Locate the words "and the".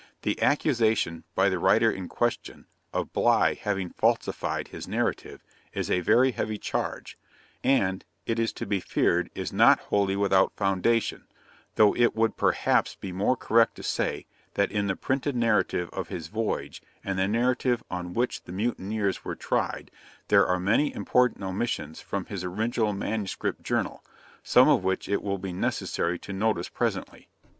17.03-17.27